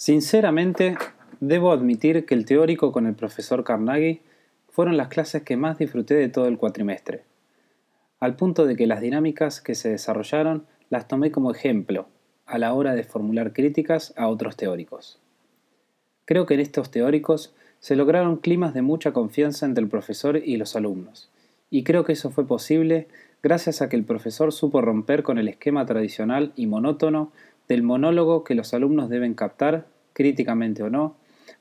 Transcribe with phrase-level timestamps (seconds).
[0.00, 0.96] Sinceramente,
[1.40, 4.22] debo admitir que el teórico con el profesor Carnegie
[4.70, 7.24] fueron las clases que más disfruté de todo el cuatrimestre,
[8.18, 12.06] al punto de que las dinámicas que se desarrollaron las tomé como ejemplo
[12.46, 15.20] a la hora de formular críticas a otros teóricos.
[16.24, 20.56] Creo que en estos teóricos se lograron climas de mucha confianza entre el profesor y
[20.56, 21.28] los alumnos,
[21.68, 23.06] y creo que eso fue posible
[23.42, 27.32] gracias a que el profesor supo romper con el esquema tradicional y monótono
[27.70, 31.14] del monólogo que los alumnos deben captar, críticamente o no,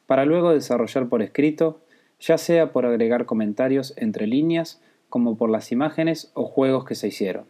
[0.08, 1.82] para luego desarrollar por escrito,
[2.20, 7.10] ya sea por agregar comentarios entre líneas, como por las imágenes o juegos que se
[7.10, 7.46] hicieron.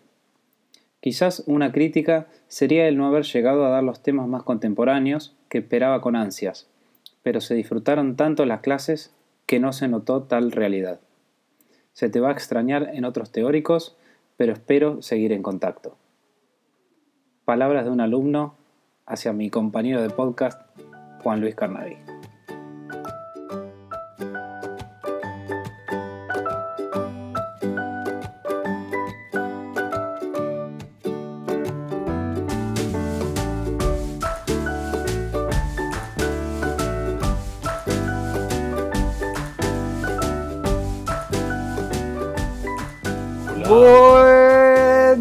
[0.99, 5.59] Quizás una crítica sería el no haber llegado a dar los temas más contemporáneos que
[5.59, 6.67] esperaba con ansias,
[7.23, 9.15] pero se disfrutaron tanto las clases
[9.45, 10.99] que no se notó tal realidad.
[11.93, 13.95] Se te va a extrañar en otros teóricos,
[14.35, 15.95] pero espero seguir en contacto
[17.49, 18.53] palabras de un alumno
[19.07, 20.61] hacia mi compañero de podcast,
[21.23, 21.97] Juan Luis Carnadí.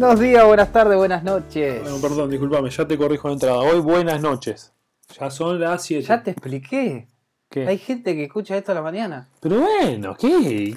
[0.09, 1.83] Buenos días, buenas tardes, buenas noches.
[1.83, 3.59] Bueno, perdón, discúlpame, ya te corrijo de entrada.
[3.59, 4.73] Hoy buenas noches.
[5.19, 6.03] Ya son las 7.
[6.03, 7.07] Ya te expliqué.
[7.47, 7.67] ¿Qué?
[7.67, 9.27] Hay gente que escucha esto a la mañana.
[9.39, 10.75] Pero bueno, ¿qué?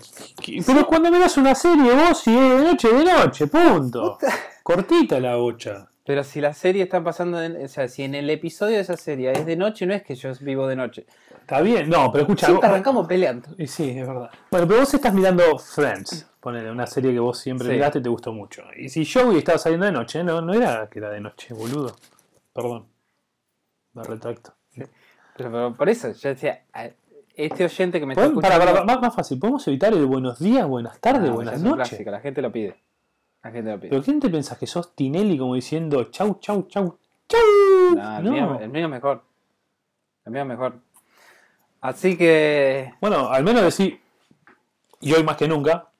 [0.66, 4.18] Pero cuando miras una serie vos, si es de noche, de noche, punto.
[4.62, 5.88] Cortita la bocha.
[6.04, 9.32] Pero si la serie está pasando, o sea, si en el episodio de esa serie
[9.32, 11.06] es de noche, no es que yo vivo de noche.
[11.40, 12.48] Está bien, no, pero escucha.
[12.48, 13.48] Siempre arrancamos peleando.
[13.56, 14.30] Y sí, es verdad.
[14.50, 18.08] Bueno, pero vos estás mirando Friends, ponele, una serie que vos siempre miraste y te
[18.08, 18.64] gustó mucho.
[18.76, 21.94] Y si Joey estaba saliendo de noche, no, no era que era de noche, boludo.
[22.52, 22.86] Perdón.
[23.94, 24.52] Me retracto.
[25.36, 26.64] Pero, por eso, yo decía,
[27.34, 28.58] este oyente que me está escuchando.
[28.58, 32.04] Para, para, más, fácil, ¿podemos evitar el buenos días, buenas tardes, buenas noches?
[32.04, 32.82] la gente lo pide.
[33.44, 33.90] La gente lo pide.
[33.90, 36.98] ¿Pero quién te piensas que sos Tinelli como diciendo chau, chau, chau,
[37.28, 37.40] chau?
[37.94, 39.22] No, el, Mío, el mío es mejor.
[40.24, 40.80] El mío es mejor.
[41.80, 42.94] Así que.
[43.00, 44.00] Bueno, al menos decir,
[45.00, 45.91] y hoy más que nunca,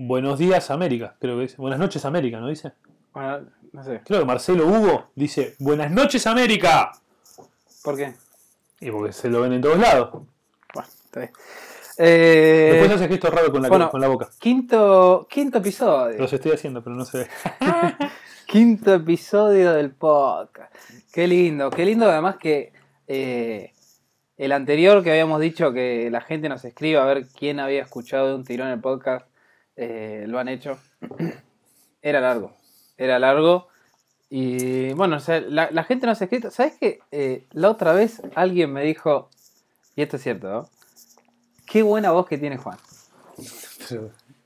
[0.00, 1.56] buenos días América, creo que dice.
[1.58, 2.72] Buenas noches América, ¿no dice?
[3.12, 3.40] Bueno,
[3.72, 4.00] no sé.
[4.04, 6.92] Creo que Marcelo Hugo dice, buenas noches América.
[7.84, 8.14] ¿Por qué?
[8.80, 10.22] Y porque se lo ven en todos lados.
[10.72, 11.32] Bueno, está bien.
[11.98, 14.30] Eh, Después haces esto raro con la, con la boca.
[14.38, 16.18] Quinto, quinto episodio.
[16.18, 17.26] Los estoy haciendo, pero no se ve.
[18.46, 20.74] quinto episodio del podcast.
[21.12, 22.72] Qué lindo, qué lindo además que
[23.06, 23.74] eh,
[24.38, 28.28] el anterior que habíamos dicho que la gente nos escriba a ver quién había escuchado
[28.28, 29.29] de un tirón el podcast,
[29.76, 30.78] eh, lo han hecho.
[32.02, 32.56] Era largo,
[32.96, 33.68] era largo.
[34.30, 36.50] Y bueno, o sea, la, gente nos ha escrito.
[36.50, 37.00] ¿Sabes qué?
[37.10, 39.28] Eh, la otra vez alguien me dijo,
[39.96, 40.70] y esto es cierto, ¿no?
[41.66, 42.78] Qué buena voz que tiene Juan.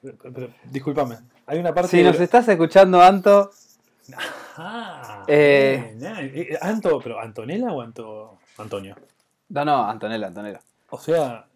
[0.02, 1.90] Pero, discúlpame, hay una parte.
[1.90, 3.50] Si nos estás escuchando, Anto.
[4.56, 8.96] Ah, eh, Anto, pero ¿Antonella o Anto, Antonio?
[9.50, 10.60] No, no, Antonella, Antonella.
[10.90, 11.46] O sea.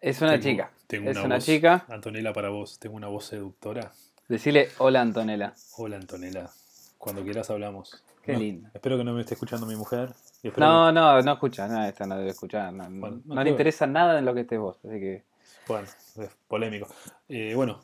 [0.00, 0.70] Es una chica.
[0.86, 1.84] Tengo es una, chica.
[1.88, 3.92] Antonella para vos, tengo una voz seductora.
[4.28, 5.54] Decirle hola Antonella.
[5.76, 6.50] Hola Antonella.
[6.98, 8.04] Cuando quieras hablamos.
[8.22, 8.68] Qué lindo.
[8.74, 10.12] Espero que no me esté escuchando mi mujer.
[10.56, 12.72] No, no, no escucha, no, esta no debe escuchar.
[12.72, 15.24] No, le interesa nada en lo que estés vos, así que.
[15.66, 16.86] Bueno, es polémico.
[17.28, 17.80] Eh, bueno,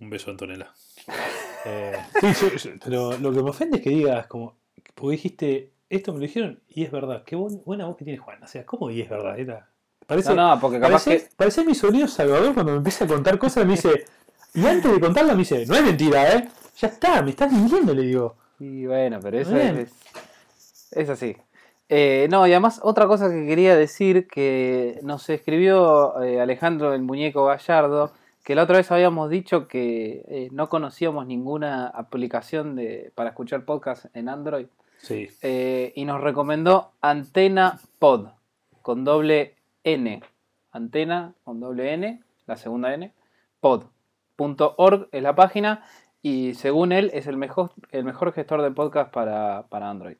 [0.00, 0.72] un beso Antonella.
[1.64, 1.96] eh,
[2.34, 4.56] sí, pero lo que me ofende es que digas como.
[4.94, 7.22] Porque dijiste, esto me lo dijeron y es verdad.
[7.24, 8.42] Qué buena voz que tiene Juan.
[8.42, 9.38] O sea, ¿cómo y es verdad?
[9.38, 9.68] Era,
[10.06, 11.34] parece, no, no, porque capaz parece, que...
[11.36, 14.04] parece mi sonido Salvador cuando me empieza a contar cosas me dice.
[14.54, 16.48] Y antes de contarla me dice, no es mentira, ¿eh?
[16.78, 18.36] Ya está, me estás mintiendo, le digo.
[18.58, 19.92] Y bueno, pero eso es,
[20.92, 21.36] es, así.
[21.88, 27.02] Eh, no, y además otra cosa que quería decir que nos escribió eh, Alejandro el
[27.02, 28.12] Muñeco Gallardo,
[28.44, 33.64] que la otra vez habíamos dicho que eh, no conocíamos ninguna aplicación de, para escuchar
[33.64, 34.66] podcast en Android.
[34.98, 35.28] Sí.
[35.94, 38.28] y nos recomendó Antena Pod,
[38.80, 39.55] con doble
[39.86, 40.20] N.
[40.72, 43.14] Antena con doble N, la segunda N,
[43.60, 45.84] pod.org es la página
[46.20, 50.16] y según él es el mejor, el mejor gestor de podcast para, Android.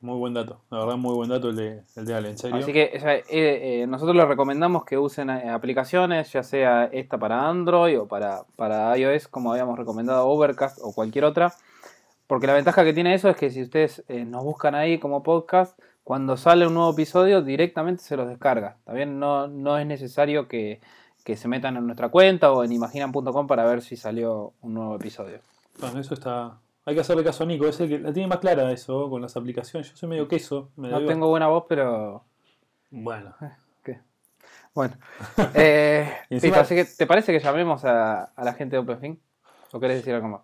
[0.00, 2.56] Muy buen dato, la verdad muy buen dato el de, el de Ale, en serio.
[2.56, 7.48] Así que eh, eh, nosotros les recomendamos que usen eh, aplicaciones, ya sea esta para
[7.48, 11.52] Android o para, para iOS, como habíamos recomendado Overcast o cualquier otra.
[12.26, 15.78] Porque la ventaja que tiene eso es que si ustedes nos buscan ahí como podcast,
[16.06, 18.76] cuando sale un nuevo episodio directamente se los descarga.
[18.84, 20.80] También no, no es necesario que,
[21.24, 24.94] que se metan en nuestra cuenta o en imaginan.com para ver si salió un nuevo
[24.94, 25.40] episodio.
[25.80, 28.38] Bueno, eso está, Hay que hacerle caso a Nico, es el que la tiene más
[28.38, 29.90] clara eso con las aplicaciones.
[29.90, 30.70] Yo soy medio queso.
[30.76, 32.22] me No tengo buena voz, pero.
[32.90, 33.34] Bueno,
[34.74, 34.94] Bueno.
[35.54, 38.80] Eh, Y listo, encima- así que, ¿te parece que llamemos a, a la gente de
[38.82, 39.18] OpenFin?
[39.72, 40.42] ¿O querés decir algo más?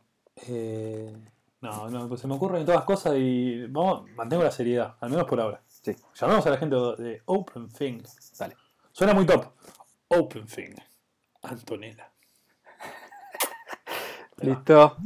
[0.49, 1.15] eh,
[1.63, 5.25] no, no, pues se me ocurren todas cosas y vamos, mantengo la seriedad, al menos
[5.27, 5.63] por ahora.
[5.67, 5.95] Sí.
[6.15, 8.03] Llamemos a la gente de OpenThing.
[8.39, 8.57] Dale.
[8.93, 9.47] Suena muy top.
[10.09, 10.75] OpenThing.
[11.43, 12.11] Antonella.
[14.41, 14.55] Ahí va.
[14.57, 14.97] Listo.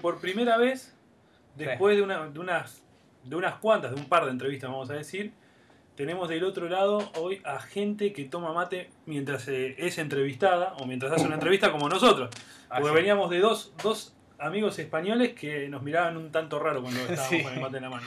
[0.00, 0.94] Por primera vez,
[1.56, 2.82] después de, una- de unas,
[3.24, 5.32] de unas cuantas, de un par de entrevistas, vamos a decir,
[5.98, 10.86] tenemos del otro lado hoy a gente que toma mate mientras eh, es entrevistada o
[10.86, 12.30] mientras hace una entrevista como nosotros.
[12.68, 12.94] Porque Así.
[12.94, 17.42] veníamos de dos, dos amigos españoles que nos miraban un tanto raro cuando estábamos Sí.
[17.42, 18.06] con el mate en la mano.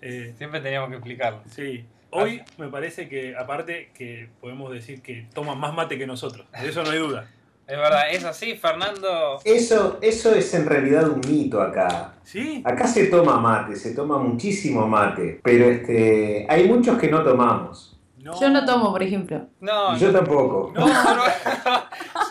[0.00, 1.42] Eh, Siempre teníamos que explicarlo.
[1.48, 1.84] sí.
[2.12, 6.44] Hoy me parece que, aparte, que podemos decir que toman más mate que nosotros.
[6.60, 7.30] De eso no hay duda.
[7.70, 9.38] Es verdad, es así, Fernando.
[9.44, 12.14] Eso, eso es en realidad un mito acá.
[12.24, 12.62] ¿Sí?
[12.66, 17.96] Acá se toma mate, se toma muchísimo mate, pero este, hay muchos que no tomamos.
[18.18, 18.38] No.
[18.38, 19.46] Yo no tomo, por ejemplo.
[19.60, 20.72] No, Yo tampoco.
[20.74, 21.82] No, pero-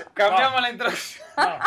[0.13, 1.25] cambiamos la introducción.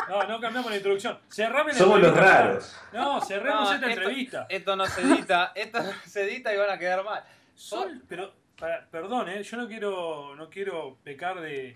[0.08, 1.18] no, no, no cambiamos la introducción.
[1.28, 2.38] Cerrame la Somos los entrevista.
[2.42, 2.76] raros.
[2.92, 4.46] No, cerremos No, esta esto- entrevista.
[4.48, 7.24] Esto no se edita, esto no se edita y van a quedar mal.
[7.54, 9.42] Sol, pero, para- perdón, ¿eh?
[9.42, 11.74] yo no quiero, no quiero pecar de,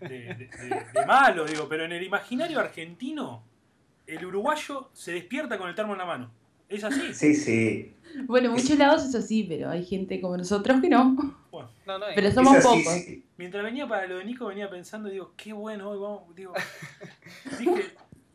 [0.00, 3.42] de, de- de- de malo, digo, pero en el imaginario argentino,
[4.06, 6.30] el uruguayo se despierta con el termo en la mano.
[6.68, 7.12] ¿Es así?
[7.14, 7.94] Sí, sí.
[8.26, 11.14] Bueno, en muchos lados es así, pero hay gente como nosotros que no.
[11.50, 12.92] Bueno, No, no, Pero somos así, pocos.
[12.94, 13.24] sí.
[13.36, 16.54] mientras venía para lo de Nico, venía pensando, digo, qué bueno, hoy vamos, digo,
[17.58, 17.94] dije,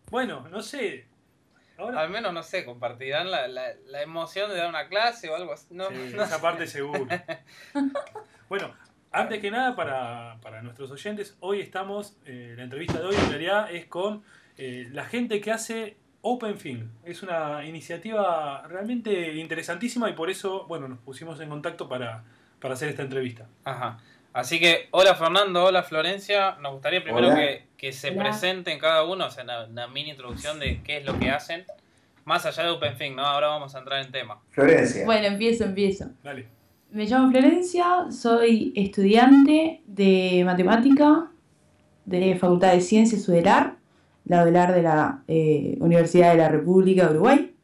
[0.10, 1.06] bueno, no sé.
[1.78, 5.36] Ahora, al menos no sé, compartirán la, la, la emoción de dar una clase o
[5.36, 5.68] algo así.
[5.72, 7.08] No, Sí, no esa parte seguro.
[8.50, 8.74] Bueno,
[9.12, 13.30] antes que nada, para, para nuestros oyentes, hoy estamos, eh, la entrevista de hoy en
[13.30, 14.24] realidad es con
[14.58, 16.92] eh, la gente que hace OpenFing.
[17.06, 22.24] Es una iniciativa realmente interesantísima y por eso, bueno, nos pusimos en contacto para,
[22.60, 23.48] para hacer esta entrevista.
[23.64, 24.00] Ajá.
[24.32, 26.58] Así que, hola Fernando, hola Florencia.
[26.62, 28.24] Nos gustaría primero que, que se Hola.
[28.24, 31.66] presenten cada uno, o sea, una, una mini introducción de qué es lo que hacen.
[32.26, 33.26] Más allá de OpenFing, ¿no?
[33.26, 34.40] Ahora vamos a entrar en tema.
[34.52, 35.04] Florencia.
[35.04, 36.12] Bueno, empiezo, empiezo.
[36.22, 36.59] Dale.
[36.92, 41.30] Me llamo Florencia, soy estudiante de matemática
[42.06, 43.78] de Facultad de Ciencias UDELAR,
[44.26, 47.56] la UDELAR de la eh, Universidad de la República de Uruguay.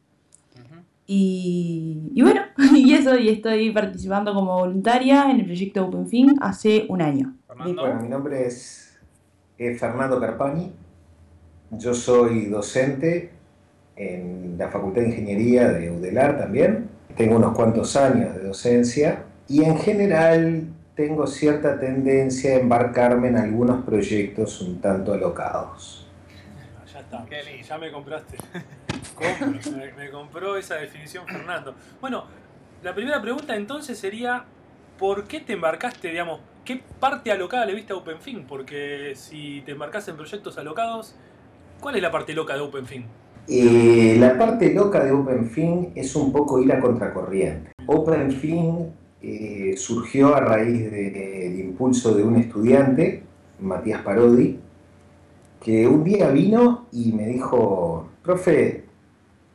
[1.08, 2.42] Y, y bueno,
[2.76, 7.36] y eso, y estoy participando como voluntaria en el proyecto OpenFin hace un año.
[7.48, 7.82] Fernando.
[7.82, 8.96] Bueno, mi nombre es,
[9.58, 10.72] es Fernando Carpani.
[11.72, 13.32] Yo soy docente
[13.96, 16.95] en la Facultad de Ingeniería de UDELAR también.
[17.16, 20.64] Tengo unos cuantos años de docencia y en general
[20.94, 26.06] tengo cierta tendencia a embarcarme en algunos proyectos un tanto alocados.
[26.78, 27.26] Ah, Ya está.
[27.62, 28.36] Ya me compraste.
[29.76, 31.74] Me, me compró esa definición Fernando.
[32.00, 32.24] Bueno,
[32.82, 34.44] la primera pregunta entonces sería,
[34.98, 38.44] ¿por qué te embarcaste, digamos, qué parte alocada le viste a OpenFin?
[38.46, 41.14] Porque si te embarcas en proyectos alocados,
[41.80, 43.06] ¿cuál es la parte loca de OpenFin?
[43.48, 47.70] Eh, la parte loca de OpenFin es un poco ir a contracorriente.
[47.86, 53.22] OpenFin eh, surgió a raíz del impulso de un estudiante,
[53.60, 54.58] Matías Parodi,
[55.60, 58.84] que un día vino y me dijo, profe,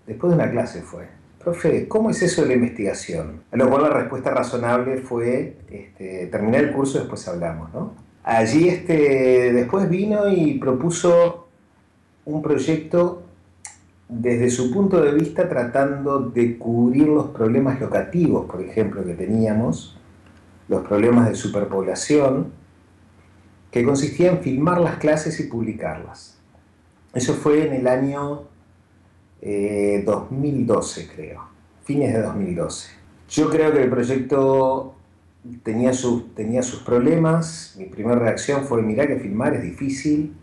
[0.07, 1.07] después de una clase fue,
[1.43, 3.43] profe, ¿cómo es eso de la investigación?
[3.51, 7.93] A lo cual la respuesta razonable fue, este, terminar el curso, después hablamos, ¿no?
[8.23, 11.47] Allí este, después vino y propuso
[12.25, 13.23] un proyecto
[14.11, 19.97] desde su punto de vista tratando de cubrir los problemas locativos, por ejemplo, que teníamos,
[20.67, 22.51] los problemas de superpoblación,
[23.71, 26.37] que consistía en filmar las clases y publicarlas.
[27.13, 28.43] Eso fue en el año
[29.41, 31.45] eh, 2012, creo,
[31.85, 32.89] fines de 2012.
[33.29, 34.93] Yo creo que el proyecto
[35.63, 37.75] tenía sus, tenía sus problemas.
[37.77, 40.35] Mi primera reacción fue, mirá que filmar es difícil,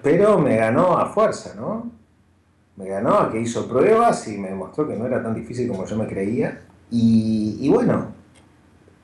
[0.00, 1.90] pero me ganó a fuerza, ¿no?
[2.76, 5.96] Me ganó que hizo pruebas y me demostró que no era tan difícil como yo
[5.96, 6.60] me creía.
[6.90, 8.12] Y, y bueno,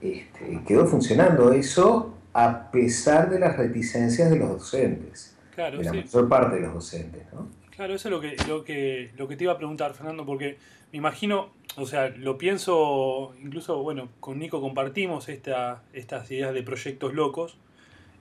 [0.00, 5.90] este, quedó funcionando eso a pesar de las reticencias de los docentes, Claro, de la
[5.90, 5.96] sí.
[5.98, 7.48] mayor parte de los docentes, ¿no?
[7.70, 10.58] Claro, eso es lo que, lo, que, lo que te iba a preguntar, Fernando, porque
[10.92, 16.62] me imagino, o sea, lo pienso, incluso, bueno, con Nico compartimos esta, estas ideas de
[16.62, 17.56] proyectos locos,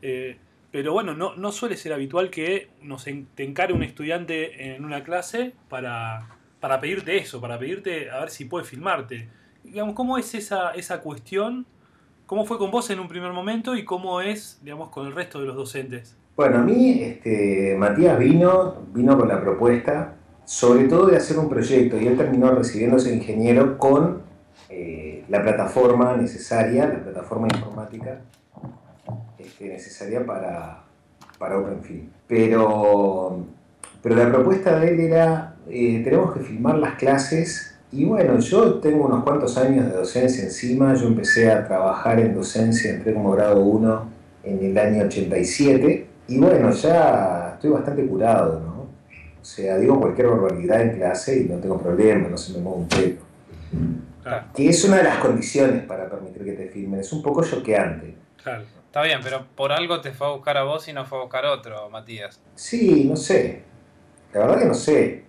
[0.01, 0.38] eh,
[0.72, 4.86] pero bueno, no, no suele ser habitual que nos en- te encare un estudiante en
[4.86, 6.28] una clase para,
[6.60, 9.30] para pedirte eso, para pedirte a ver si puede filmarte.
[9.63, 11.66] Digamos, ¿cómo es esa, esa cuestión
[12.25, 15.42] ¿Cómo fue con vos en un primer momento y cómo es, digamos, con el resto
[15.42, 16.16] de los docentes?
[16.38, 21.50] Bueno, a mí este, Matías vino, vino con la propuesta, sobre todo de hacer un
[21.50, 24.22] proyecto, y él terminó recibiéndose ingeniero con
[24.70, 28.22] eh, la plataforma necesaria, la plataforma informática
[29.42, 30.84] este, necesaria para,
[31.38, 32.10] para OpenFilm.
[32.28, 33.46] Pero,
[34.02, 38.76] pero la propuesta de él era, eh, tenemos que filmar las clases y bueno, yo
[38.76, 43.32] tengo unos cuantos años de docencia encima, yo empecé a trabajar en docencia, entré como
[43.32, 44.10] grado 1
[44.44, 48.82] en el año 87 y bueno, ya estoy bastante curado, ¿no?
[49.42, 52.80] O sea, digo cualquier barbaridad en clase y no tengo problema, no se me mueve
[52.80, 53.16] un pelo.
[54.24, 54.46] Claro.
[54.54, 58.16] Que es una de las condiciones para permitir que te filmen, es un poco choqueante.
[58.42, 58.64] Claro.
[58.92, 61.22] Está bien, pero por algo te fue a buscar a vos y no fue a
[61.22, 62.42] buscar a otro, Matías.
[62.56, 63.64] Sí, no sé.
[64.34, 65.24] La verdad que no sé.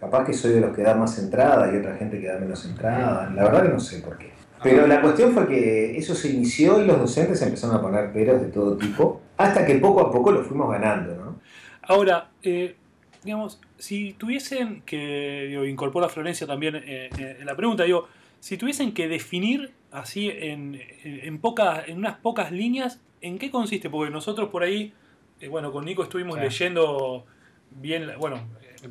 [0.00, 2.64] Capaz que soy de los que da más entrada y otra gente que da menos
[2.64, 3.30] entrada.
[3.30, 4.32] La verdad que no sé por qué.
[4.64, 8.40] Pero la cuestión fue que eso se inició y los docentes empezaron a poner peros
[8.42, 11.40] de todo tipo, hasta que poco a poco lo fuimos ganando, ¿no?
[11.82, 12.74] Ahora, eh,
[13.22, 18.08] digamos, si tuviesen que, digo, incorpora a Florencia también eh, eh, en la pregunta, digo,
[18.40, 23.50] si tuviesen que definir así en, en, en pocas, en unas pocas líneas, ¿en qué
[23.50, 23.88] consiste?
[23.90, 24.92] Porque nosotros por ahí,
[25.40, 26.42] eh, bueno, con Nico estuvimos Sí.
[26.42, 27.24] leyendo
[27.70, 28.40] bien, bueno,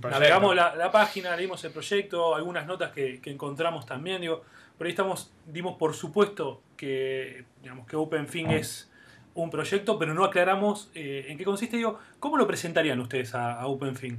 [0.01, 4.43] navegamos la, la página, leímos el proyecto, algunas notas que, que encontramos también, digo,
[4.77, 8.91] por ahí estamos, dimos por supuesto que, digamos, que OpenFing es
[9.33, 13.59] un proyecto, pero no aclaramos eh, en qué consiste, digo, ¿cómo lo presentarían ustedes a,
[13.59, 14.17] a OpenFing?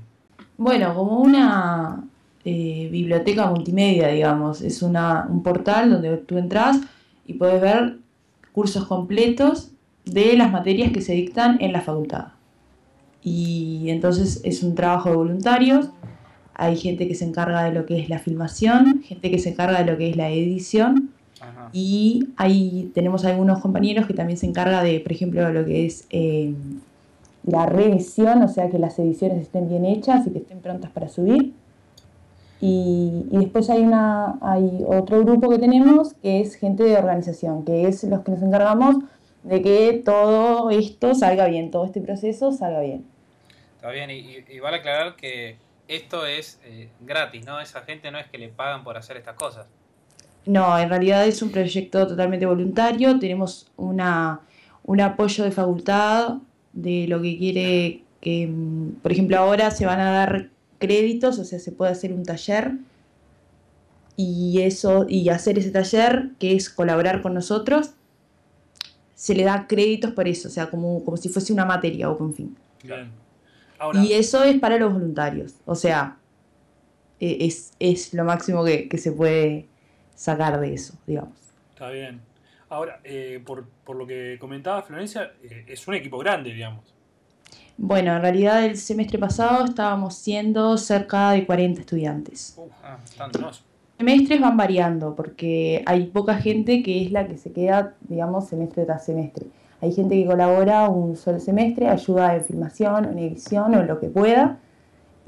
[0.57, 2.03] Bueno, como una
[2.51, 4.63] eh, biblioteca multimedia, digamos.
[4.63, 6.81] Es una, un portal donde tú entras
[7.27, 7.99] y puedes ver
[8.53, 9.73] cursos completos
[10.07, 12.29] de las materias que se dictan en la facultad.
[13.23, 15.91] Y entonces es un trabajo de voluntarios.
[16.55, 19.85] Hay gente que se encarga de lo que es la filmación, gente que se encarga
[19.85, 21.11] de lo que es la edición
[21.43, 21.69] Ajá.
[21.75, 26.07] y ahí tenemos algunos compañeros que también se encarga de, por ejemplo, lo que es
[26.09, 26.55] eh,
[27.45, 31.11] la revisión, o sea, que las ediciones estén bien hechas y que estén prontas para
[31.11, 31.53] subir.
[32.61, 37.65] Y, y después hay, una, hay otro grupo que tenemos que es gente de organización,
[37.65, 38.97] que es los que nos encargamos
[39.45, 43.05] de que todo esto salga bien, todo este proceso salga bien.
[43.77, 47.61] Está bien, y, y- y vale aclarar que esto es eh, gratis, ¿no?
[47.61, 49.67] Esa gente no es que le pagan por hacer estas cosas.
[50.45, 53.19] No, en realidad es un proyecto totalmente voluntario.
[53.19, 54.41] Tenemos una,
[54.85, 56.39] un apoyo de facultad
[56.73, 60.49] de lo que quiere que, mm, por ejemplo, ahora se van a dar
[60.79, 62.73] créditos, o sea, se puede hacer un taller
[64.17, 67.93] y eso y hacer ese taller que es colaborar con nosotros
[69.15, 72.57] se le da créditos por eso, o sea, como, como si fuese una materia OpenFin.
[72.85, 73.11] Bien.
[73.79, 76.17] Ahora, Y eso es para los voluntarios, o sea,
[77.21, 79.67] e- es, es lo máximo que, que se puede
[80.15, 81.37] sacar de eso, digamos.
[81.71, 82.21] está bien.
[82.71, 86.95] Ahora, eh, por, por lo que comentaba Florencia, eh, es un equipo grande, digamos.
[87.81, 92.55] Bueno, en realidad el semestre pasado estábamos siendo cerca de 40 estudiantes.
[92.59, 92.99] Uf, Ah,
[93.41, 93.65] Los
[93.97, 98.85] semestres van variando porque hay poca gente que es la que se queda, digamos, semestre
[98.85, 99.47] tras semestre.
[99.81, 103.87] Hay gente que colabora un solo semestre, ayuda en filmación, o en edición o en
[103.87, 104.59] lo que pueda.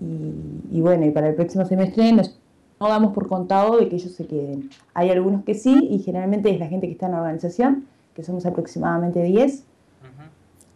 [0.00, 2.36] Y, y bueno, y para el próximo semestre nos,
[2.80, 4.70] no damos por contado de que ellos se queden.
[4.94, 8.24] Hay algunos que sí y generalmente es la gente que está en la organización, que
[8.24, 9.64] somos aproximadamente 10, Ujú.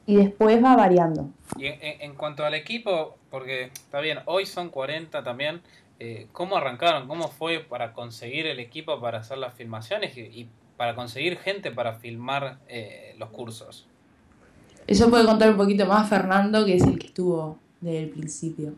[0.06, 1.30] Y después va variando.
[1.56, 5.60] Y en, cuanto al equipo, porque está bien, hoy son 40 también,
[5.98, 7.08] eh, ¿cómo arrancaron?
[7.08, 11.70] ¿Cómo fue para conseguir el equipo para hacer las filmaciones y, y para conseguir gente
[11.70, 13.86] para filmar eh, los cursos?
[14.86, 18.74] Eso puede contar un poquito más Fernando, que es el que estuvo desde el principio.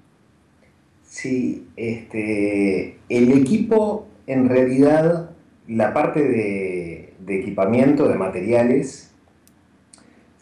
[1.03, 5.31] Sí, este, el equipo, en realidad,
[5.67, 9.15] la parte de, de equipamiento, de materiales,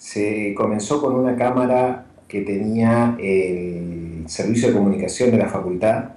[0.05, 6.11] se comenzó con una cámara que tenía el servicio de comunicación de la facultad.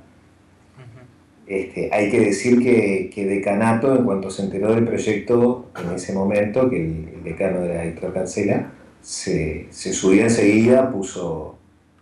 [1.48, 6.12] Este, hay que decir que, que Decanato, en cuanto se enteró del proyecto en ese
[6.12, 11.56] momento, que el, el decano era Héctor Cancela, se, se subió enseguida, puso,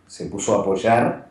[0.08, 1.28] se puso a apoyar.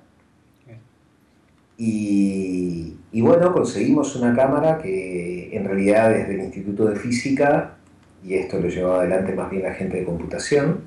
[1.76, 7.78] Y, y bueno, conseguimos una cámara que en realidad desde el Instituto de Física,
[8.24, 10.80] y esto lo llevaba adelante más bien la gente de computación,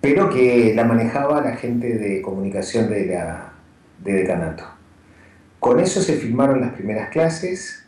[0.00, 3.52] pero que la manejaba la gente de comunicación de, la,
[4.02, 4.64] de decanato.
[5.60, 7.86] Con eso se filmaron las primeras clases,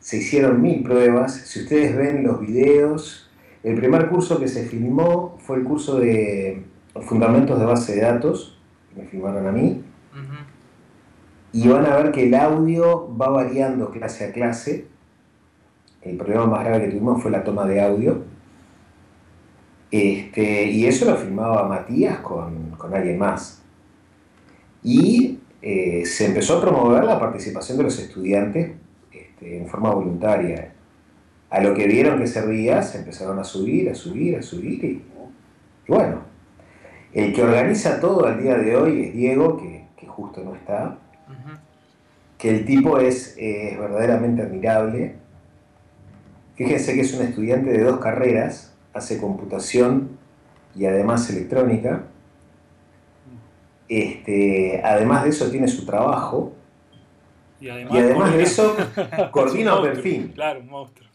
[0.00, 1.34] se hicieron mil pruebas.
[1.34, 3.30] Si ustedes ven los videos,
[3.62, 6.64] el primer curso que se filmó fue el curso de
[7.02, 8.58] Fundamentos de Base de Datos,
[8.88, 9.84] que me filmaron a mí,
[11.52, 14.86] y van a ver que el audio va variando clase a clase.
[16.02, 18.22] El problema más grave que tuvimos fue la toma de audio.
[19.90, 23.62] Este, y eso lo filmaba Matías con, con alguien más.
[24.82, 28.72] Y eh, se empezó a promover la participación de los estudiantes
[29.12, 30.72] este, en forma voluntaria.
[31.50, 34.84] A lo que vieron que servía, se empezaron a subir, a subir, a subir.
[34.84, 35.02] Y,
[35.88, 36.22] bueno,
[37.12, 40.98] el que organiza todo al día de hoy es Diego, que, que justo no está.
[42.38, 45.16] Que el tipo es, es verdaderamente admirable.
[46.60, 50.18] Fíjense que es un estudiante de dos carreras, hace computación
[50.76, 52.04] y además electrónica
[53.88, 56.52] este, además de eso tiene su trabajo.
[57.62, 58.76] Y además, de eso
[59.32, 60.28] coordina OpenFin.
[60.28, 61.08] Claro, un monstruo.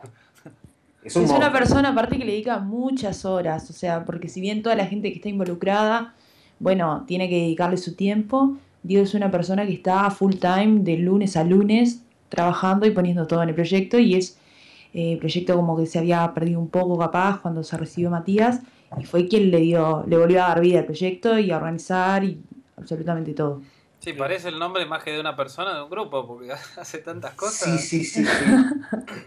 [1.04, 4.76] Es, una persona aparte que le dedica muchas horas, o sea, porque si bien toda
[4.76, 6.16] la gente que está involucrada,
[6.58, 10.98] bueno, tiene que dedicarle su tiempo, Diego es una persona que está full time de
[10.98, 14.40] lunes a lunes trabajando y poniendo todo en el proyecto y es
[14.98, 18.62] eh, proyecto como que se había perdido un poco capaz cuando se recibió Matías
[18.98, 22.24] y fue quien le dio, le volvió a dar vida al proyecto y a organizar
[22.24, 22.42] y
[22.78, 23.62] absolutamente todo.
[24.00, 27.34] Sí, parece el nombre más que de una persona, de un grupo, porque hace tantas
[27.34, 27.82] cosas.
[27.82, 28.56] Sí, sí, sí, sí.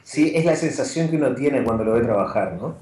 [0.02, 2.74] Sí, es la sensación que uno tiene cuando lo ve trabajar, ¿no?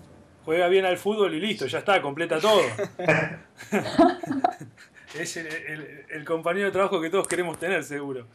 [0.45, 2.61] Juega bien al fútbol y listo, ya está, completa todo.
[5.19, 8.29] es el, compañero de trabajo que todos queremos tener, seguro.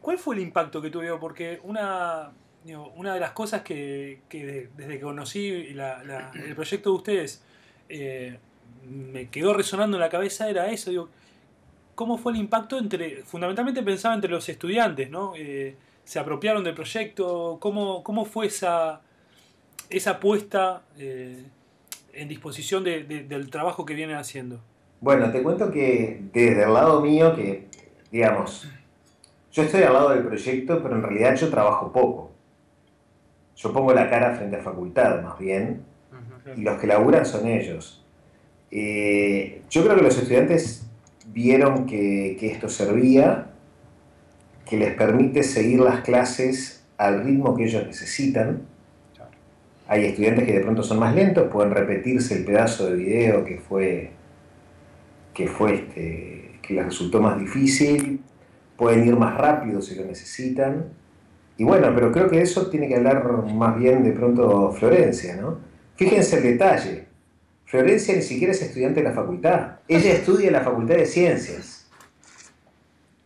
[0.00, 1.18] ¿Cuál fue el impacto que tuvo?
[1.18, 2.30] Porque una,
[2.74, 7.42] una de las cosas que, desde que conocí el proyecto de ustedes
[7.88, 8.38] eh,
[8.88, 11.08] me quedó resonando en la cabeza era eso, digo,
[11.94, 15.34] ¿cómo fue el impacto entre, fundamentalmente pensaba entre los estudiantes, ¿no?
[15.36, 17.58] Eh, ¿Se apropiaron del proyecto?
[17.60, 19.00] ¿Cómo, cómo fue esa,
[19.90, 21.42] esa puesta eh,
[22.12, 24.60] en disposición del trabajo que vienen haciendo?
[25.00, 27.66] Bueno, te cuento que desde el lado mío, que
[28.12, 28.68] digamos,
[29.52, 32.35] yo estoy al lado del proyecto, pero en realidad yo trabajo poco.
[33.56, 35.82] Yo pongo la cara frente a facultad, más bien,
[36.54, 38.04] y los que laburan son ellos.
[38.70, 40.86] Eh, yo creo que los estudiantes
[41.32, 43.48] vieron que, esto servía,
[44.64, 48.62] que les permite seguir las clases al ritmo que ellos necesitan.
[49.88, 53.58] Hay estudiantes que de pronto son más lentos, pueden repetirse el pedazo de video que
[53.58, 54.10] fue
[55.32, 58.22] que fue este, que les resultó más difícil,
[58.76, 60.86] pueden ir más rápido si lo necesitan.
[61.58, 65.58] Y bueno, pero creo que eso tiene que hablar más bien de pronto Florencia, ¿no?
[65.96, 67.06] Fíjense el detalle.
[67.64, 69.78] Florencia ni siquiera es estudiante de la facultad.
[69.88, 71.88] Ella estudia en la Facultad de Ciencias.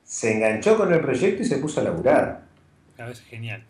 [0.05, 2.43] Se enganchó con el proyecto y se puso a laburar.
[2.99, 3.63] Es genial.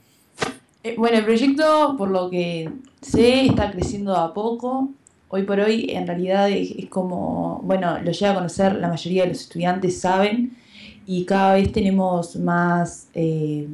[0.83, 2.71] Eh, bueno, el proyecto, por lo que
[3.01, 4.91] sé, está creciendo a poco.
[5.29, 9.29] Hoy por hoy, en realidad, es, como, bueno, lo llega a conocer la mayoría de
[9.29, 10.57] los estudiantes, saben,
[11.07, 13.69] y cada vez tenemos más eh,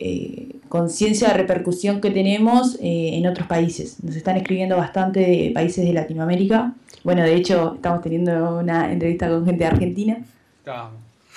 [0.00, 4.02] eh, conciencia de repercusión que tenemos eh, en otros países.
[4.02, 6.74] Nos están escribiendo bastante de países de Latinoamérica.
[7.04, 10.18] Bueno, de hecho, estamos teniendo una entrevista con gente de Argentina.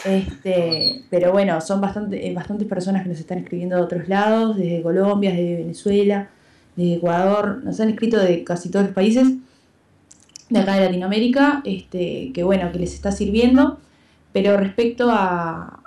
[0.05, 4.57] Este, pero bueno, son bastante, eh, bastantes personas que nos están escribiendo de otros lados,
[4.57, 6.29] desde Colombia, desde Venezuela,
[6.75, 9.27] de Ecuador, nos han escrito de casi todos los países
[10.49, 13.79] de acá de Latinoamérica, este, que bueno, que les está sirviendo.
[14.33, 15.80] Pero respecto a,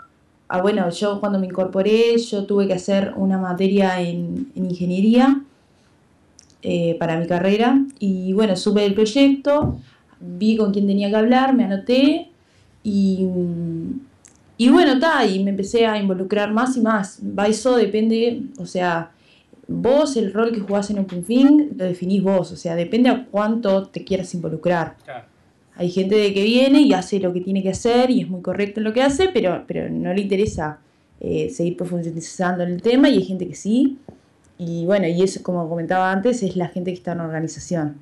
[0.55, 5.43] Ah, bueno, yo cuando me incorporé, yo tuve que hacer una materia en, ingeniería
[6.63, 9.81] eh, para mi carrera y bueno, supe el proyecto,
[10.21, 12.31] vi con quién tenía que hablar, me anoté
[12.85, 13.27] y,
[14.57, 17.19] y bueno, está, y me empecé a involucrar más y más.
[17.37, 19.11] Va, eso depende, o sea,
[19.67, 23.89] vos el rol que jugás en OpenFing lo definís vos, o sea, depende a cuánto
[23.89, 24.95] te quieras involucrar.
[25.77, 28.43] Hay gente de que viene y hace lo que tiene que hacer y es muy
[28.43, 30.79] correcto en lo que hace, pero, pero no le interesa
[31.21, 33.99] eh, seguir profundizando en el tema y hay gente que sí.
[34.57, 37.97] Y bueno, y eso, como comentaba antes, es la gente que está en organización.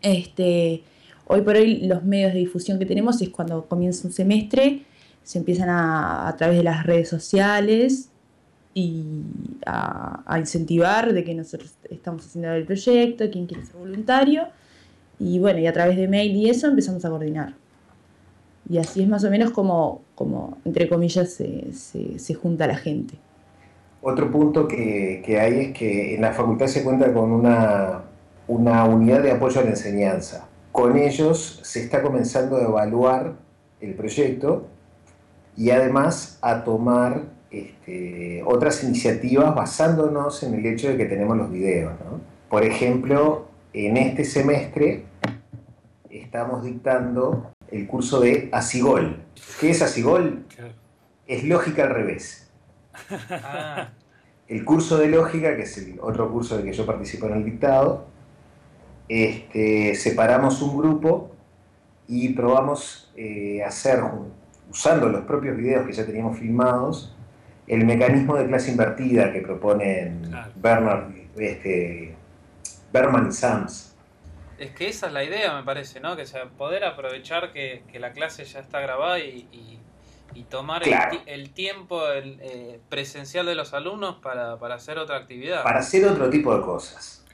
[0.00, 0.82] Este,
[1.26, 4.82] hoy por hoy los medios de difusión que tenemos es cuando comienza un semestre,
[5.24, 8.10] se empiezan a, a través de las redes sociales
[8.72, 9.02] y
[9.66, 14.46] a, a incentivar de que nosotros estamos haciendo el proyecto, quién quiere ser voluntario
[15.20, 17.54] y bueno, y a través de mail y eso empezamos a coordinar.
[18.68, 23.14] Y así es más o menos como, como entre comillas, se, se, junta la gente.
[24.00, 28.02] Otro punto que, que, hay es que en la facultad se cuenta con una,
[28.48, 30.48] una unidad de apoyo a la enseñanza.
[30.72, 33.34] Con ellos se está comenzando a evaluar
[33.80, 34.68] el proyecto
[35.56, 41.50] y además a tomar este, otras iniciativas basándonos en el hecho de que tenemos los
[41.50, 41.92] videos.
[42.04, 42.20] ¿no?
[42.48, 45.09] Por ejemplo, en este semestre
[46.10, 49.22] estamos dictando el curso de Asigol.
[49.60, 50.44] ¿Qué es Asigol?
[51.26, 52.50] Es lógica al revés.
[53.30, 53.90] Ah.
[54.48, 57.44] el curso de lógica, que es el otro curso del que yo participo en el
[57.44, 58.08] dictado,
[59.08, 61.30] este, separamos un grupo
[62.08, 64.02] y probamos eh, hacer,
[64.68, 67.14] usando los propios videos que ya teníamos filmados,
[67.68, 70.22] el mecanismo de clase invertida que proponen
[70.56, 72.16] Bernard, este,
[72.92, 73.89] Berman y Sams.
[74.60, 76.16] Es que esa es la idea, me parece, ¿no?
[76.16, 79.48] Que sea poder aprovechar que, la clase ya está grabada y,
[80.50, 80.82] tomar
[81.26, 85.62] el, tiempo eh, presencial de los alumnos para, hacer otra actividad.
[85.62, 87.24] Para hacer otro tipo de cosas.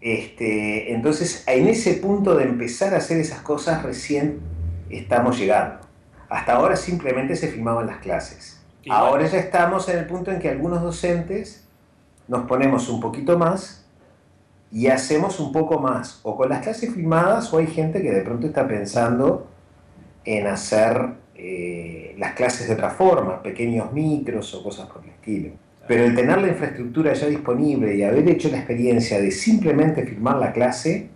[0.00, 4.40] Este, entonces, en ese punto de empezar a hacer esas cosas, recién
[4.88, 5.86] estamos llegando.
[6.30, 8.64] Hasta ahora simplemente se filmaban las clases.
[8.88, 11.68] Ahora ya estamos en el punto en que algunos docentes
[12.28, 13.85] nos ponemos un poquito más
[14.70, 18.22] y hacemos un poco más, o con las clases filmadas, o hay gente que de
[18.22, 19.46] pronto está pensando
[20.24, 25.50] en hacer eh, las clases de otra forma, pequeños micros o cosas por el estilo.
[25.86, 30.38] Pero el tener la infraestructura ya disponible y haber hecho la experiencia de simplemente filmar
[30.38, 31.08] la clase,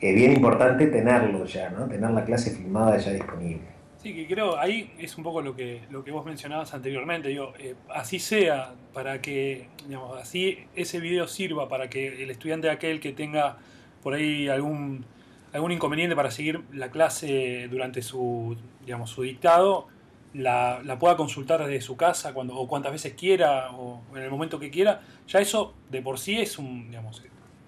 [0.00, 1.86] es bien importante tenerlo ya, ¿no?
[1.86, 3.79] Tener la clase filmada ya disponible.
[4.02, 7.28] Sí, que creo ahí es un poco lo que, lo que vos mencionabas anteriormente.
[7.28, 12.70] Digo, eh, así sea, para que, digamos, así ese video sirva para que el estudiante
[12.70, 13.58] aquel que tenga
[14.02, 15.04] por ahí algún,
[15.52, 19.88] algún inconveniente para seguir la clase durante su, digamos, su dictado,
[20.32, 24.58] la, pueda consultar desde su casa cuando, o cuantas veces quiera o en el momento
[24.58, 27.22] que quiera, ya eso de por sí es un, digamos,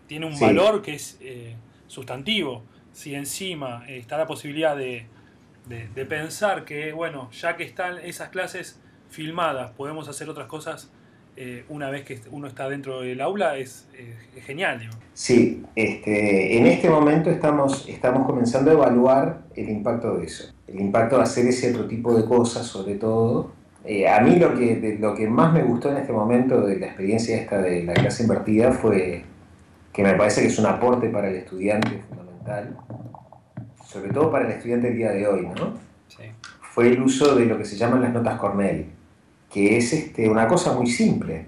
[0.07, 1.57] tiene un valor que es eh,
[1.89, 2.63] sustantivo.
[2.93, 5.07] Si encima está la posibilidad de
[5.67, 10.91] de, pensar que, bueno, ya que están esas clases filmadas, podemos hacer otras cosas
[11.37, 13.89] eh, una vez que uno está dentro del aula, es,
[14.45, 14.81] genial.
[15.15, 20.81] Sí, este, en este momento estamos, estamos comenzando a evaluar el impacto de eso, el
[20.81, 23.53] impacto de hacer ese otro tipo de cosas, sobre todo.
[23.85, 26.87] Eh, a mí lo que, lo que más me gustó en este momento de la
[26.87, 29.25] experiencia esta de la clase invertida fue
[29.93, 32.77] que me parece que es un aporte para el estudiante fundamental,
[33.93, 35.75] sobre todo para el estudiante del día de hoy, ¿no?
[36.63, 38.87] Fue el uso de lo que se llaman las notas Cornell,
[39.53, 41.45] que es este, una cosa muy simple.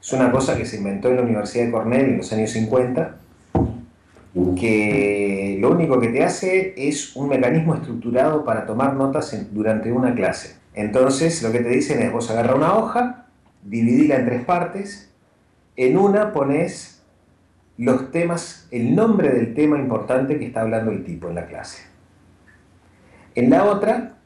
[0.00, 3.16] Es una cosa que se inventó en la Universidad de Cornell en los años 50,
[4.56, 10.14] que lo único que te hace es un mecanismo estructurado para tomar notas durante una
[10.14, 10.56] clase.
[10.74, 13.26] Entonces, lo que te dicen es, vos agarra una hoja,
[13.64, 15.10] dividila en tres partes,
[15.74, 16.99] en una pones
[17.80, 21.82] los temas, el nombre del tema importante que está hablando el tipo en la clase.
[23.34, 24.18] En la otra,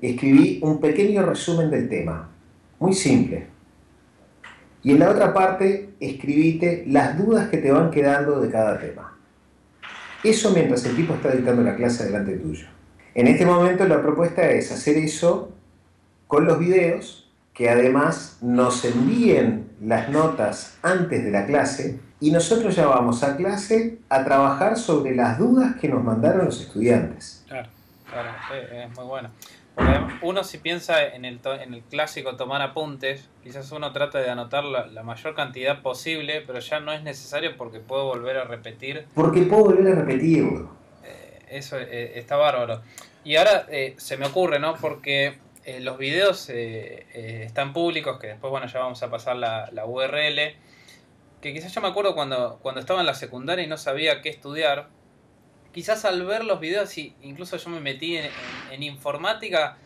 [0.00, 2.28] escribí un pequeño resumen del tema,
[2.80, 3.46] muy simple.
[4.82, 9.16] Y en la otra parte, escribite las dudas que te van quedando de cada tema.
[10.24, 12.66] Eso mientras el tipo está dictando la clase delante tuyo.
[13.14, 15.52] En este momento la propuesta es hacer eso
[16.26, 17.27] con los videos,
[17.58, 23.36] que además nos envíen las notas antes de la clase y nosotros ya vamos a
[23.36, 27.44] clase a trabajar sobre las dudas que nos mandaron los estudiantes.
[27.48, 27.68] Claro,
[28.08, 28.30] claro,
[28.72, 29.30] es muy bueno.
[29.74, 29.92] Porque
[30.22, 34.62] uno si piensa en el, en el clásico tomar apuntes, quizás uno trata de anotar
[34.64, 39.06] la, mayor cantidad posible, pero ya no es necesario porque puedo volver a repetir.
[39.14, 40.70] Porque puedo volver a repetirlo.
[41.02, 42.82] Eh, eso eh, está bárbaro.
[43.24, 44.74] Y ahora eh, se me ocurre, ¿no?
[44.76, 45.38] Porque
[45.80, 50.56] los videos están públicos, que después, bueno, ya vamos a pasar la, la URL
[51.40, 54.28] que quizás yo me acuerdo cuando, cuando estaba en la secundaria y no sabía qué
[54.28, 54.88] estudiar,
[55.72, 59.76] quizás al ver los videos, y incluso yo me metí en, informática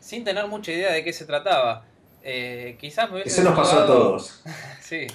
[0.00, 1.84] sin tener mucha idea de qué se trataba.
[2.22, 4.42] Eh, quizás me hubiese Eso nos pasó a todos.
[4.80, 5.06] sí,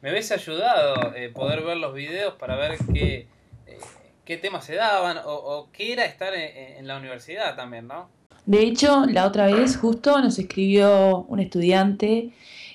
[0.00, 3.28] me hubiese ayudado eh, poder ver los videos para ver qué,
[3.66, 3.78] eh,
[4.24, 8.08] qué temas se daban o, qué era estar en, en, la universidad también, ¿no?
[8.46, 12.30] De hecho, la otra vez justo nos escribió un estudiante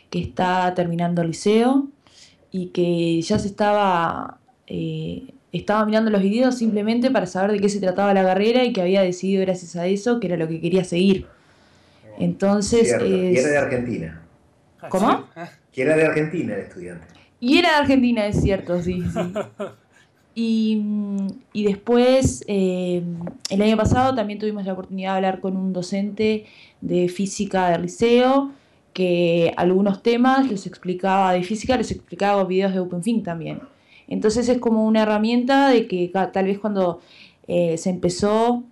[0.10, 1.88] que está terminando el liceo
[2.52, 7.70] y que ya se estaba, eh, estaba mirando los videos simplemente para saber de qué
[7.70, 10.60] se trataba la carrera y que había decidido gracias a eso que era lo que
[10.60, 11.28] quería seguir.
[12.18, 12.88] Entonces...
[13.02, 14.22] Y era de Argentina.
[14.90, 15.28] ¿Cómo?
[15.72, 17.06] Que era de Argentina el estudiante.
[17.40, 19.20] Y era de Argentina, es cierto, sí, sí.
[20.42, 20.82] Y,
[21.52, 23.04] y después, eh,
[23.50, 26.46] el año pasado también tuvimos la oportunidad de hablar con un docente
[26.80, 28.52] de física del liceo
[28.94, 33.60] que algunos temas los explicaba de física, los explicaba videos de OpenFink también.
[34.08, 37.02] Entonces es como una herramienta de que tal vez cuando
[37.50, 38.64] eh, se empezó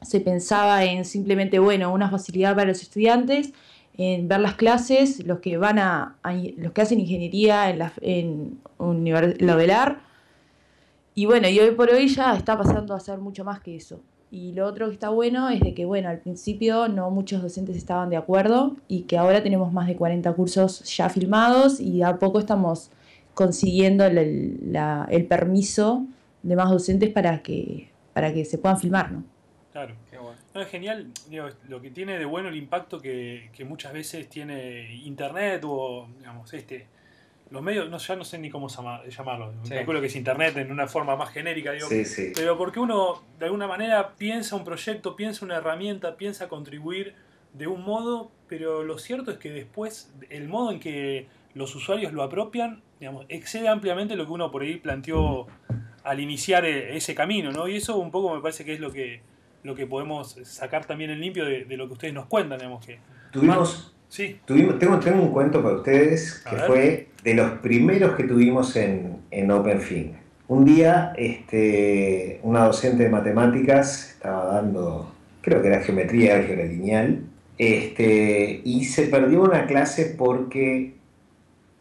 [0.00, 3.52] se pensaba en simplemente, bueno, una facilidad para los estudiantes,
[3.98, 6.16] en ver las clases, los que van a,
[6.56, 10.05] los que hacen ingeniería en la en Lovelar.
[11.16, 14.04] Y bueno, y hoy por hoy ya está pasando a ser mucho más que eso.
[14.30, 17.76] Y lo otro que está bueno es de que, bueno, al principio no muchos docentes
[17.76, 22.18] estaban de acuerdo y que ahora tenemos más de 40 cursos ya filmados y a
[22.18, 22.92] poco estamos
[23.34, 26.06] consiguiendo el, la- el permiso
[26.42, 29.24] de más docentes para que, para que se puedan filmar, ¿no?
[29.72, 29.98] Claro.
[30.10, 30.40] Qué bueno.
[30.54, 34.28] No, es genial, digo, lo que tiene de bueno el impacto que, que muchas veces
[34.28, 36.88] tiene internet o, digamos, este,
[37.50, 39.70] los medios, no, ya no sé ni cómo llama- llamarlo, Sí.
[39.74, 42.32] calculo que es internet en una forma más genérica, digo, Sí, sí.
[42.34, 47.14] pero porque uno de alguna manera piensa un proyecto, piensa una herramienta, piensa contribuir
[47.52, 52.12] de un modo, pero lo cierto es que después el modo en que los usuarios
[52.12, 55.46] lo apropian, digamos, excede ampliamente lo que uno por ahí planteó
[56.04, 57.66] al iniciar eh, ese camino, ¿no?
[57.68, 59.22] Y eso un poco me parece que es lo que,
[59.62, 62.84] lo que podemos sacar también en limpio de, de lo que ustedes nos cuentan, digamos
[62.84, 62.98] que.
[63.32, 66.66] Tuvimos, Sí, tuvimos tengo, tengo un cuento para ustedes A que ver.
[66.66, 70.12] fue de los primeros que tuvimos en, en OpenFing.
[70.46, 77.24] Un día, este, una docente de matemáticas estaba dando, creo que era geometría, álgebra lineal,
[77.58, 80.94] este, y se perdió una clase porque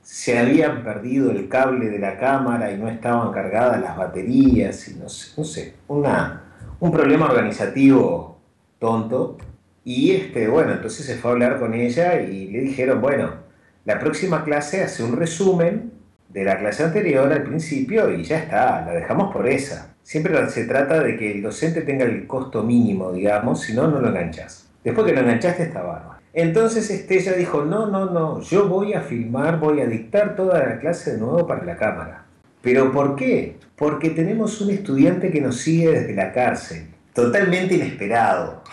[0.02, 4.96] se habían perdido el cable de la cámara y no estaban cargadas las baterías y
[4.96, 6.42] no sé, no sé una,
[6.80, 8.40] un problema organizativo
[8.80, 9.38] tonto.
[9.84, 13.45] Y este, bueno, entonces se fue a hablar con ella y le dijeron, bueno,
[13.86, 15.92] la próxima clase hace un resumen
[16.30, 19.96] de la clase anterior al principio y ya está, la dejamos por esa.
[20.02, 24.00] Siempre se trata de que el docente tenga el costo mínimo, digamos, si no, no
[24.00, 24.68] lo enganchas.
[24.84, 26.20] Después que lo enganchaste está bárbaro.
[26.34, 30.60] Entonces este, ella dijo, no, no, no, yo voy a filmar, voy a dictar toda
[30.60, 32.26] la clase de nuevo para la cámara.
[32.62, 33.58] ¿Pero por qué?
[33.76, 38.64] Porque tenemos un estudiante que nos sigue desde la cárcel, totalmente inesperado,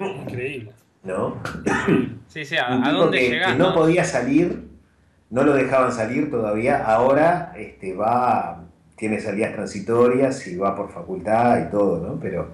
[0.00, 0.72] increíble.
[1.06, 1.36] ¿No?
[2.28, 3.52] Sí, sí, ¿a, un a tipo dónde que, llegás?
[3.52, 3.74] que no no?
[3.74, 4.68] podía salir,
[5.30, 8.62] no lo dejaban salir todavía, ahora este, va,
[8.96, 12.20] tiene salidas transitorias y va por facultad y todo, ¿no?
[12.20, 12.50] Pero,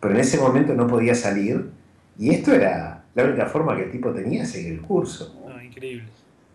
[0.00, 1.70] pero en ese momento no podía salir
[2.18, 5.40] y esto era la única forma que el tipo tenía de seguir el curso.
[5.46, 6.08] No, increíble.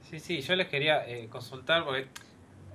[0.09, 2.07] Sí, sí, yo les quería eh, consultar porque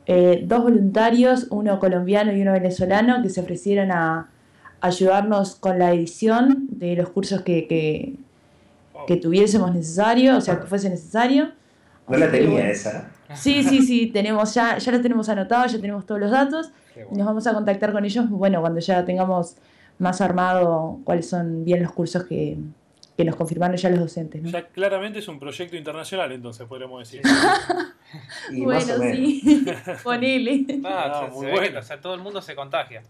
[0.07, 4.29] eh, dos voluntarios, uno colombiano y uno venezolano, que se ofrecieron a
[4.81, 8.15] ayudarnos con la edición de los cursos que, que,
[9.07, 11.53] que tuviésemos necesario, o sea, que fuese necesario.
[12.09, 13.11] No la tenía esa.
[13.35, 16.71] Sí, sí, sí, tenemos ya, ya lo tenemos anotado, ya tenemos todos los datos.
[16.95, 17.11] Bueno.
[17.13, 19.57] Nos vamos a contactar con ellos, bueno, cuando ya tengamos
[19.99, 22.57] más armado cuáles son bien los cursos que,
[23.17, 24.49] que nos confirmaron ya los docentes, ¿no?
[24.51, 27.21] Ya claramente es un proyecto internacional, entonces podríamos decir.
[28.51, 29.17] Y más Bueno, o menos.
[29.17, 29.65] sí,
[30.03, 30.67] ponele.
[30.85, 31.79] Ah, Ah, se- muy bueno.
[31.79, 33.03] o sea, todo el mundo se contagia.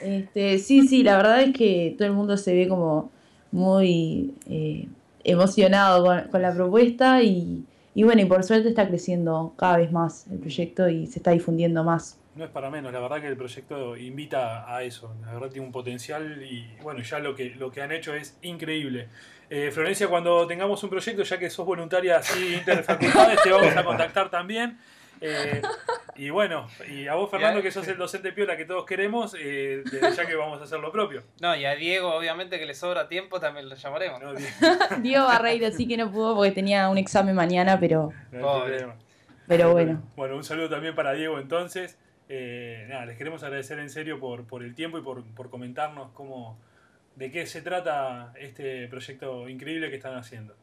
[0.00, 3.10] Este, sí, sí, la verdad es que todo el mundo se ve como
[3.52, 4.86] muy eh,
[5.24, 7.62] emocionado con, con la propuesta y,
[7.94, 11.32] y bueno, y por suerte está creciendo cada vez más el proyecto y se está
[11.32, 12.18] difundiendo más.
[12.36, 15.66] No es para menos, la verdad que el proyecto invita a eso, la verdad tiene
[15.66, 19.08] un potencial y bueno, ya lo que, lo que han hecho es increíble.
[19.50, 23.84] Eh, Florencia, cuando tengamos un proyecto, ya que sos voluntaria así interfacultades, te vamos a
[23.84, 24.78] contactar también.
[25.20, 25.60] Eh,
[26.16, 29.82] y bueno, y a vos Fernando, que sos el docente piola que todos queremos, eh,
[29.90, 31.22] desde ya que vamos a hacer lo propio.
[31.40, 34.20] No, y a Diego, obviamente, que le sobra tiempo, también lo llamaremos.
[34.20, 34.44] No, Di-
[35.02, 38.64] Diego Barreiro sí que no pudo porque tenía un examen mañana, pero, no
[39.46, 40.02] pero bueno.
[40.16, 41.98] Bueno, un saludo también para Diego entonces.
[42.28, 46.12] Eh, nada, les queremos agradecer en serio por, por el tiempo y por, por comentarnos
[46.12, 46.56] cómo,
[47.16, 50.54] de qué se trata este proyecto increíble que están haciendo.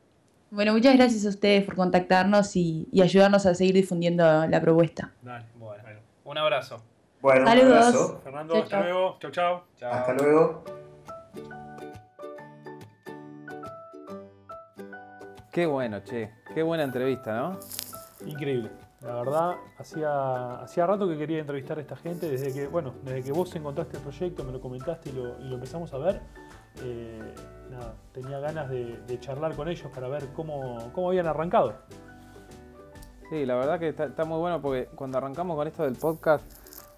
[0.49, 5.11] Bueno, muchas gracias a ustedes por contactarnos y, ayudarnos a seguir difundiendo la propuesta.
[5.21, 5.83] Dale, bueno.
[6.23, 6.83] Un abrazo.
[7.21, 7.67] Bueno, Saludos.
[7.67, 8.21] un abrazo.
[8.23, 9.17] Fernando, hasta luego.
[9.19, 9.61] Chau, chau.
[9.81, 10.63] Hasta luego.
[15.51, 16.31] Qué bueno, che.
[16.53, 17.59] Qué buena entrevista, ¿no?
[18.25, 18.71] Increíble.
[19.01, 23.23] La verdad, hacía, hacía rato que quería entrevistar a esta gente, desde que, bueno, desde
[23.23, 26.21] que vos encontraste el proyecto, me lo comentaste y lo, y lo empezamos a ver.
[26.83, 27.33] Eh,
[27.69, 31.75] nada, tenía ganas de, de charlar con ellos para ver cómo, cómo habían arrancado.
[33.29, 36.45] Sí, la verdad que está, está muy bueno porque cuando arrancamos con esto del podcast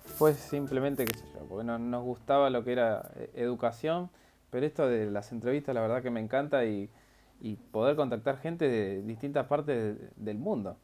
[0.03, 4.10] fue simplemente, qué sé yo, porque no, nos gustaba lo que era eh, educación,
[4.51, 6.89] pero esto de las entrevistas la verdad que me encanta y,
[7.41, 10.77] y poder contactar gente de distintas partes de- del mundo.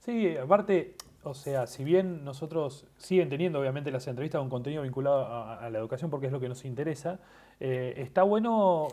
[0.00, 5.26] Sí, aparte, o sea, si bien nosotros siguen teniendo obviamente las entrevistas con contenido vinculado
[5.26, 7.20] a, a la educación porque es lo que nos interesa,
[7.58, 8.88] eh, está bueno,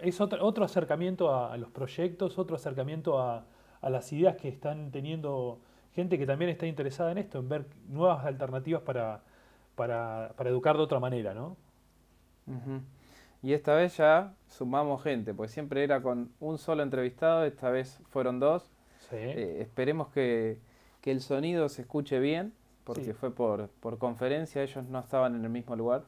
[0.00, 3.44] es otro, otro acercamiento a, a los proyectos, otro acercamiento a,
[3.80, 5.58] a las ideas que están teniendo
[5.94, 9.22] gente que también está interesada en esto, en ver nuevas alternativas para,
[9.74, 11.56] para, para educar de otra manera, ¿no?
[13.42, 18.00] Y esta vez ya sumamos gente, porque siempre era con un solo entrevistado, esta vez
[18.10, 18.70] fueron dos.
[19.08, 19.16] Sí.
[19.16, 20.58] Eh, esperemos que,
[21.00, 22.52] que el sonido se escuche bien,
[22.84, 23.12] porque Sí.
[23.12, 26.02] fue por, por conferencia, ellos no estaban en el mismo lugar.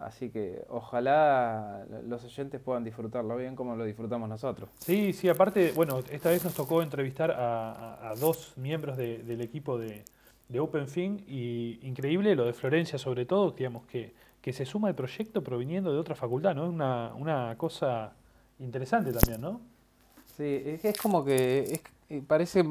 [0.00, 4.70] Así que ojalá los oyentes puedan disfrutarlo bien como lo disfrutamos nosotros.
[4.78, 9.18] Sí, sí, aparte, bueno, esta vez nos tocó entrevistar a, a- a dos miembros de-
[9.18, 10.02] del equipo de,
[10.48, 14.94] de OpenFin y increíble lo de Florencia sobre todo, digamos, que, que se suma al
[14.94, 16.64] proyecto proviniendo de otra facultad, ¿no?
[16.64, 18.14] Es una, una cosa
[18.58, 19.60] interesante también, ¿no?
[20.36, 22.64] Sí, es, es como que es- eh, parece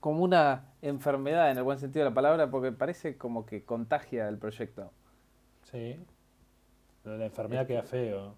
[0.00, 4.28] como una enfermedad en el buen sentido de la palabra, porque parece como que contagia
[4.28, 4.90] el proyecto.
[5.72, 5.96] Sí.
[7.04, 8.34] Lo de la enfermedad queda feo.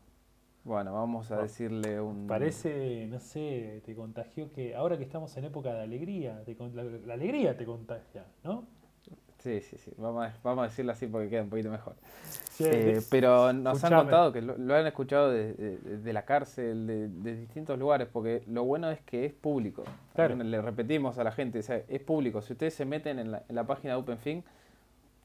[0.65, 2.27] Bueno, vamos a decirle un...
[2.27, 6.83] Parece, no sé, te contagió que ahora que estamos en época de alegría, te la,
[6.83, 8.65] la alegría te contagia, ¿no?
[9.39, 11.95] Sí, sí, sí, vamos a, vamos a decirlo así porque queda un poquito mejor.
[12.51, 16.25] Sí, Eh, pero nos han contado que lo, lo han escuchado de, de- de la
[16.25, 19.85] cárcel, de, de distintos lugares, porque lo bueno es que es público.
[20.15, 20.31] Claro.
[20.31, 22.43] También Le repetimos a la gente, o sea, es público.
[22.43, 24.43] Si ustedes se meten en la, en la página de OpenFin,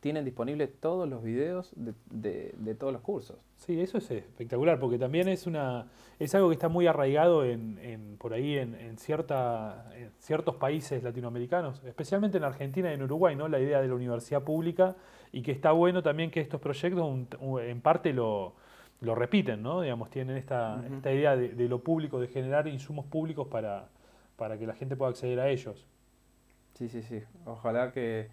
[0.01, 3.37] tienen disponibles todos los videos de, de- de todos los cursos.
[3.55, 5.87] Sí, eso es espectacular, porque también es una
[6.19, 10.55] es algo que está muy arraigado en, en- por ahí en, en cierta, en ciertos
[10.55, 13.47] países latinoamericanos, especialmente en Argentina y en Uruguay, ¿no?
[13.47, 14.95] La idea de la universidad pública
[15.31, 18.53] y que está bueno también que estos proyectos un- un- en parte lo,
[19.01, 19.81] lo repiten, ¿no?
[19.81, 23.87] Digamos, tienen esta, esta idea de, de lo público, de generar insumos públicos para,
[24.35, 25.85] para que la gente pueda acceder a ellos.
[26.73, 27.21] Sí, sí, sí.
[27.45, 28.29] Ojalá que,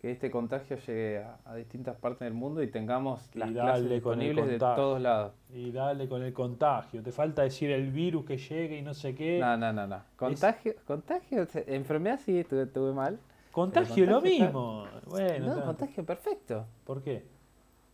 [0.00, 4.46] que este contagio llegue a, a distintas partes del mundo y tengamos las clases disponibles
[4.46, 5.32] de todos lados.
[5.52, 9.14] Y dale con el contagio, te falta decir el virus que llegue y no sé
[9.14, 9.38] qué.
[9.38, 10.02] No, no, no, no.
[10.16, 13.18] Contagio, contagio, enfermedad sí estuve, estuve mal.
[13.52, 14.84] Contagio lo está- mismo.
[15.06, 16.64] Bueno, no, contagio perfecto.
[16.84, 17.24] ¿por qué?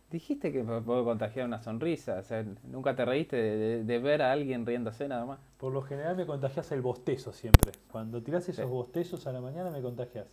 [0.09, 4.21] Dijiste que puedo contagiar una sonrisa, o sea, nunca te reíste de, de- de ver
[4.21, 5.39] a alguien riéndose nada más.
[5.57, 7.73] Por lo general me contagias el bostezo siempre.
[7.91, 8.71] Cuando tirás esos Sí.
[8.71, 10.27] bostezos a la mañana me contagias.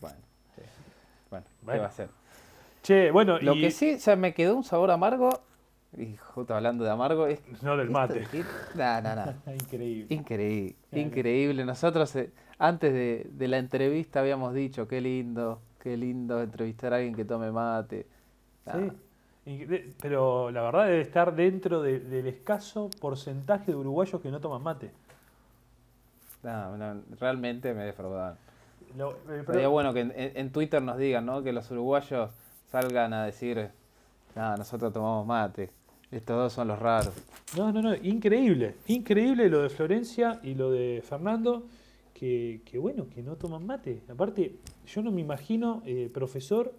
[0.00, 0.16] Bueno,
[1.42, 1.50] sí.
[1.62, 2.08] bueno, ¿qué va a ser?
[2.82, 5.40] Che, bueno, Lo y que sí, o sea, me quedó un sabor amargo,
[5.96, 7.40] y justo hablando de amargo, es...
[7.62, 8.26] no del mate.
[8.74, 9.34] No, no, no.
[9.54, 10.06] Increíble.
[10.14, 11.64] Increíble, increíble.
[11.64, 16.96] Nosotros eh, antes de, de la entrevista habíamos dicho, qué lindo, qué lindo entrevistar a
[16.96, 18.06] alguien que tome mate.
[18.64, 18.70] Sí.
[18.72, 18.94] Ah,
[19.46, 24.40] Incre- Pero la verdad debe estar dentro de- del escaso porcentaje de uruguayos que no
[24.40, 24.90] toman mate.
[26.42, 28.36] no, no, realmente me defraudaron.
[28.96, 30.00] Lo- eh, pero- Sería bueno que
[30.34, 31.42] en, Twitter nos digan, ¿no?
[31.42, 32.30] Que los uruguayos
[32.66, 33.70] salgan a decir,
[34.34, 35.70] no, nosotros tomamos mate.
[36.10, 37.12] Estos dos son los raros.
[37.56, 38.76] No, no, no, increíble.
[38.86, 41.64] Increíble lo de Florencia y lo de Fernando,
[42.12, 44.02] que, que bueno, que no toman mate.
[44.08, 44.54] Aparte,
[44.86, 46.72] yo no me imagino eh, profesor,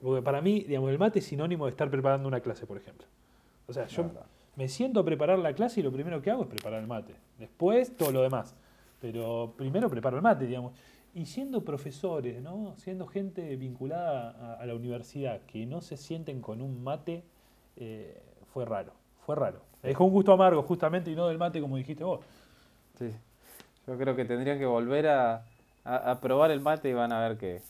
[0.00, 3.06] porque para mí, digamos, el mate es sinónimo de estar preparando una clase, por ejemplo.
[3.66, 4.10] O sea, yo
[4.54, 7.14] me siento a preparar la clase y lo primero que hago es preparar el mate.
[7.38, 8.54] Después, todo lo demás.
[9.00, 10.72] Pero primero preparo el mate, digamos.
[11.18, 12.74] Y siendo profesores, ¿no?
[12.76, 17.24] Siendo gente vinculada a, a la universidad, que no se sienten con un mate,
[17.76, 18.92] eh, fue raro.
[19.26, 19.60] Fue raro.
[19.82, 22.20] Me dejó un gusto amargo, justamente, y no del mate, como dijiste vos.
[22.98, 23.10] Sí.
[23.86, 25.44] Yo creo que tendrían que volver a,
[25.84, 27.60] a- a probar el mate y van a ver que.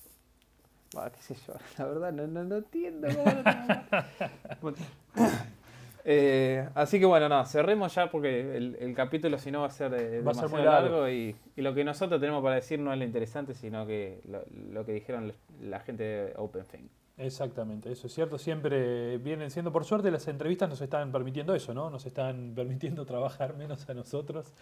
[0.95, 4.77] Bah, qué sé yo, la verdad no, no, no entiendo cómo lo.
[6.05, 9.71] Eh, así que bueno, no, cerremos ya porque el, el capítulo si no va a
[9.71, 10.89] ser, eh, Va a ser demasiado muy largo.
[10.91, 14.21] largo y, y lo que nosotros tenemos para decir no es lo interesante, sino que
[14.29, 14.43] lo,
[14.73, 16.89] lo que dijeron la gente de OpenFing.
[17.21, 18.39] Exactamente, eso es cierto.
[18.39, 21.91] Siempre vienen siendo, por suerte, las entrevistas nos están permitiendo eso, ¿no?
[21.91, 24.55] Nos están permitiendo trabajar menos a nosotros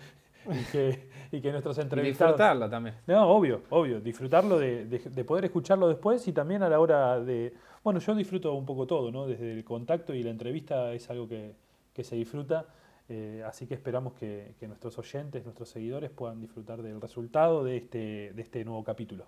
[0.51, 2.33] y que, y que nuestros entrevistados.
[2.33, 2.95] disfrutarlo también.
[3.07, 4.01] No, obvio, obvio.
[4.01, 7.53] Disfrutarlo de, de- de poder escucharlo después y también a la hora de.
[7.87, 9.29] Bueno, yo disfruto un poco todo, ¿no?
[9.29, 11.55] Desde el contacto y la entrevista es algo que,
[11.95, 12.67] que se disfruta.
[13.09, 17.77] Eh, así que esperamos que, que nuestros oyentes, nuestros seguidores puedan disfrutar del resultado de
[17.77, 19.27] este, de este nuevo capítulo.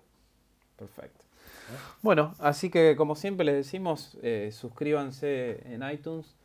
[0.77, 1.23] Perfecto.
[2.01, 6.35] Bueno, así que como siempre les decimos, eh, suscríbanse en iTunes,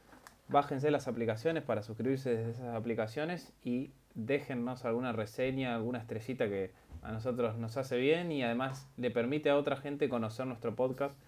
[0.46, 6.70] bájense las aplicaciones para suscribirse desde esas aplicaciones y déjennos alguna reseña, alguna estrellita que
[7.02, 11.18] a nosotros nos hace bien y además le permite a otra gente conocer nuestro podcast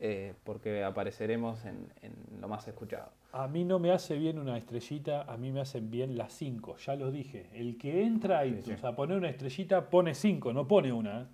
[0.00, 3.10] eh, porque apareceremos en, en lo más escuchado.
[3.32, 6.76] A mí no me hace bien una estrellita, a mí me hacen bien las 5,
[6.78, 7.48] ya lo dije.
[7.52, 8.86] El que entra iTunes sí.
[8.86, 11.22] a poner una estrellita pone 5, no pone una.
[11.22, 11.26] ¿eh?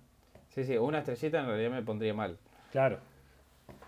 [0.49, 2.37] Sí, sí, una estrellita en realidad me pondría mal.
[2.71, 2.99] Claro.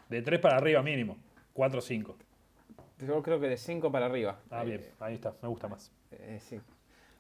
[0.10, 1.18] De 3 para arriba mínimo.
[1.54, 2.16] 4 o 5.
[3.06, 4.40] Yo creo que de 5 para arriba.
[4.50, 5.92] Ah, Eh, bien, ahí está, me gusta más.
[6.12, 6.60] eh, sí.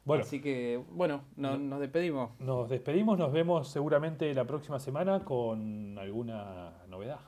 [0.05, 2.39] Bueno, Así que, bueno, no- nos despedimos.
[2.39, 7.19] nos despedimos, nos vemos seguramente la próxima semana con alguna novedad.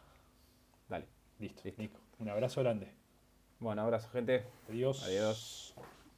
[1.39, 1.81] Listo, Listo.
[1.81, 1.99] Nico.
[2.19, 2.91] Un abrazo grande.
[3.59, 4.45] Bueno, abrazo, gente.
[4.69, 5.03] Adiós.
[5.03, 5.75] Adiós.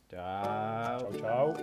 [0.10, 1.12] Chao.
[1.12, 1.54] Chao, chao.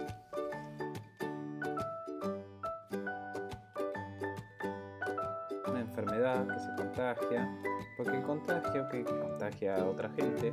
[5.68, 7.48] Una enfermedad que se contagia,
[7.96, 10.52] porque el contagio que contagia a otra gente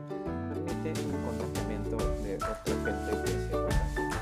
[0.50, 4.13] permite un contagiamiento de otra gente que